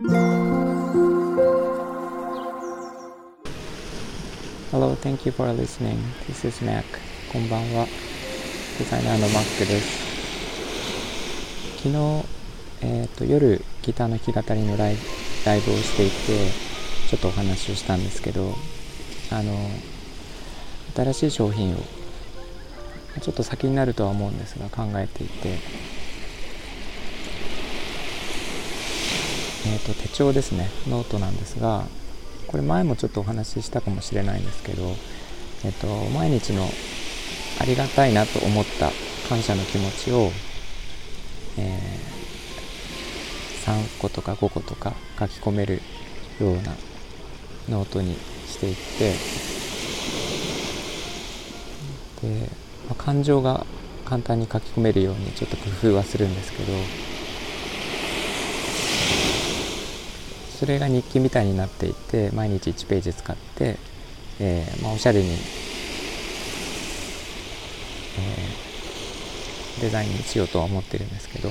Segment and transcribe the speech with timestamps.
[0.00, 0.14] Hello,
[4.94, 5.98] thank you for listening.
[6.28, 6.84] This is Mac.
[7.32, 7.84] こんばんは。
[8.78, 10.06] デザイナーの Mac です。
[11.78, 11.96] 昨日、
[12.82, 14.96] えーと、夜ギターの弾き語りのライ
[15.44, 16.48] ライブをしていて
[17.10, 18.54] ちょっとお話をしたんですけど
[19.32, 19.68] あの
[20.94, 21.78] 新しい商品を
[23.20, 30.68] ちょっと先になるとは思うんですが考えていて、えーと、手帳ですね。
[30.88, 31.84] ノートなんですが
[32.46, 34.82] これ前もちょっとお話ししたかもしれないんですけど、
[35.64, 36.66] えーと、毎日の
[37.60, 38.90] ありがたいなと思った
[39.28, 40.30] 感謝の気持ちを、
[41.58, 45.82] えー、3個とか5個とか書き込める
[46.40, 46.74] ような
[47.68, 48.16] ノートに
[48.46, 49.12] していって
[52.22, 52.48] で
[52.88, 53.66] まあ、感情が
[54.04, 56.72] 簡単に書き込めるようにちょっと工夫はするんですけど
[60.58, 63.78] それが日記みたいになっていて毎日1ページ使って、
[64.40, 71.50] えーまあ、おしゃれに、えー、デザインしようとは思ってるんですけど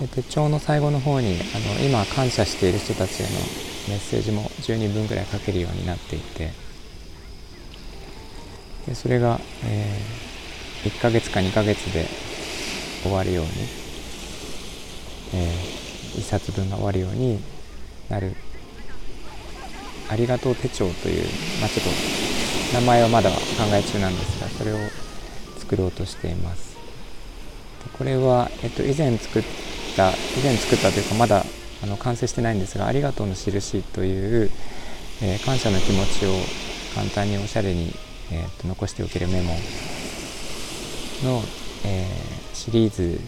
[0.00, 3.30] で手帳の最後の方にあの今感謝している人たちへの
[3.88, 6.64] メッセージも12分ぐらい書けるようになっていて。
[8.86, 12.06] でそれが、えー、1ヶ月か2ヶ月で
[13.02, 13.50] 終わるように、
[15.34, 15.73] えー、
[16.14, 17.40] 1冊分が終わるように
[18.08, 18.34] なる。
[20.08, 21.24] ありがとう手帳という、
[21.60, 21.84] まあ、ちょっ
[22.72, 23.36] と名前はまだ考
[23.72, 24.76] え中なんですがそれを
[25.58, 26.76] 作ろうとしています。
[27.96, 29.42] これは、えっと、以前作っ
[29.96, 31.44] た以前作ったというかまだ
[31.82, 34.50] あの完成してないんですが「ありがとうの印」という、
[35.22, 36.34] えー、感謝の気持ちを
[36.94, 37.94] 簡単におしゃれに
[38.30, 39.54] えー、と残しておけるメモ
[41.22, 41.42] の、
[41.84, 43.20] えー、シリーズ、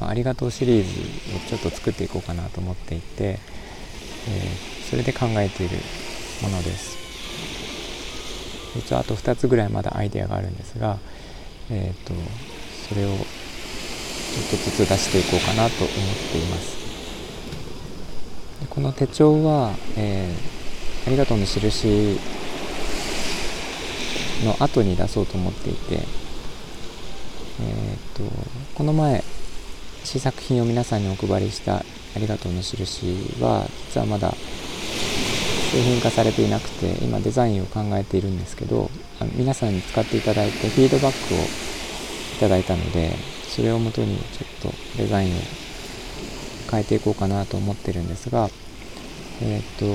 [0.00, 5.76] まあ、ありがとうシリーズをちょっと作っていこうかなと思っていて、えー、それで考えている
[6.42, 6.96] ものです。
[8.74, 10.98] 実はあと2つぐらいまだアイデアがあるんですが、
[11.70, 12.12] えーと、
[12.88, 13.18] それをちょっ
[14.50, 15.96] とずつ出していこうかなと思っ
[16.32, 16.84] ています。
[18.68, 22.18] この手帳は、えー、ありがとうの印
[24.44, 26.00] の後に出そうと思っていて、えー、
[27.96, 28.22] っと
[28.74, 29.22] この前
[30.04, 31.84] 試作品を皆さんにお配りしたあ
[32.18, 34.30] りがとうの印は実はまだ
[35.72, 38.90] 製品化されていなくて今デザインを考えているんですけど
[39.34, 43.12] 皆さんに使っていただいてフィードバックをいただいたので
[43.48, 45.38] それをもとにちょっとデザインを
[46.70, 48.48] 変えていこうかなと思ってるんですが
[49.42, 49.86] えーと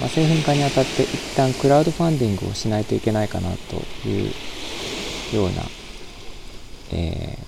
[0.00, 3.76] まあ、製品化にあたって一旦クラウドファンディングをしないといけないかなと
[4.08, 4.32] いう
[5.34, 5.62] ような、
[6.92, 7.38] え、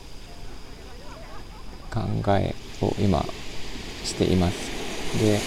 [2.38, 3.24] えを今
[4.04, 4.70] しています。
[5.18, 5.38] で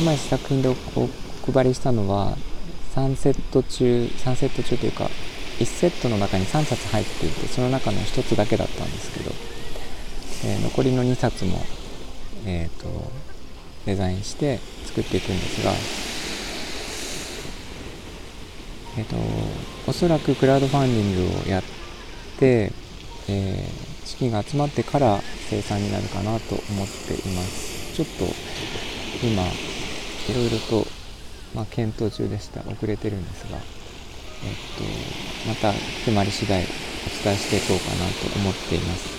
[0.00, 0.74] 今試作品でお
[1.52, 2.36] 配りしたのは
[2.94, 5.10] 3セット中3セット中というか
[5.58, 9.30] 1セットの中に3冊入っていてその中の1つだけだったんですけど、
[10.44, 11.58] えー、残りの2冊も
[12.46, 13.10] えっ、ー、と
[13.88, 15.72] デザインして作っていくんですが、
[18.98, 19.16] えっ、と、
[19.86, 21.62] おそらくクラウドファンディングをやっ
[22.38, 22.70] て、
[23.28, 25.20] えー、資金が集まってから
[25.50, 27.92] 生産になるかなと思っています。
[27.92, 28.24] ちょっと
[29.22, 30.86] 今、いろいろと、
[31.54, 32.62] まあ、検討中でした。
[32.62, 33.64] 遅れてるんですが、えっ、
[35.44, 36.64] と、また決まり次第お
[37.22, 39.18] 伝えしていこうかなと思っています。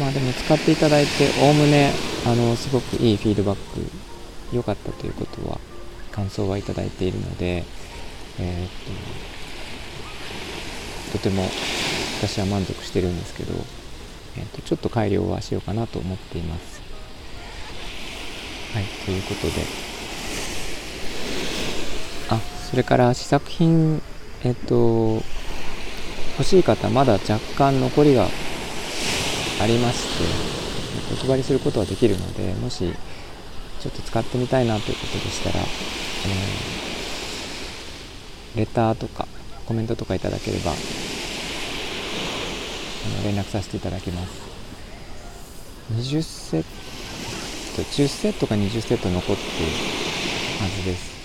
[0.00, 1.92] まあでも使っていただいて、おおむね、
[2.26, 3.88] あの、すごくいいフィードバック、
[4.52, 5.60] 良かったということは、
[6.10, 7.64] 感想はいただいているので、
[8.40, 9.35] えー、っと、
[11.18, 11.44] とても
[12.20, 13.54] 私は満足してるんですけど、
[14.36, 16.82] えー、っと、ちょっと改良はしようかなと思っています。
[18.74, 19.52] はい、ということで。
[22.28, 22.38] あ、
[22.70, 24.02] それから試作品、
[24.44, 25.22] えっと、
[26.38, 28.28] 欲しい方、まだ若干残りが
[29.58, 30.24] ありまして
[31.24, 32.92] お配りすることはできるのでもし
[33.80, 39.26] ちょっと使ってみたいなということでしたら、えー、レターとか
[39.64, 40.72] コメントとかいただければ
[43.06, 44.42] あの連絡させていただきます
[45.92, 46.62] 20セッ
[47.76, 49.42] ト10セットか20セット残っている
[50.60, 51.16] はずです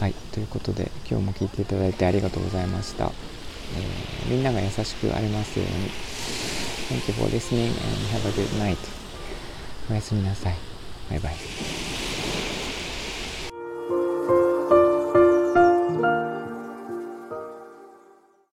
[0.00, 6.14] はいということで今日も聞いていただいてありがとうございました、えー、みんなが優しくありますように
[6.88, 8.76] Thank you for listening and have a good night.
[9.90, 10.54] おやすみなさい。
[11.08, 11.93] バイバイ。